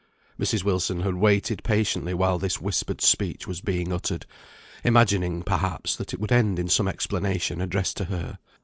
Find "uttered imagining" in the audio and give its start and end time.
3.93-5.43